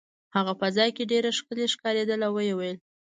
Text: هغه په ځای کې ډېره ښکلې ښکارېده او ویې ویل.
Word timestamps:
هغه 0.35 0.53
په 0.59 0.67
ځای 0.77 0.89
کې 0.95 1.09
ډېره 1.11 1.29
ښکلې 1.39 1.65
ښکارېده 1.73 2.15
او 2.27 2.31
ویې 2.37 2.53
ویل. 2.55 2.77